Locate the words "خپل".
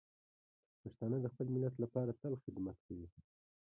1.33-1.47